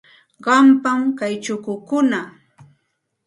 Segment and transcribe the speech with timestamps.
[0.45, 2.21] Qampam kay chukukuna.